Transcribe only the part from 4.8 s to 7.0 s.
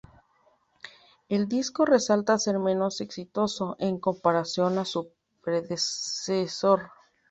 su predecesor.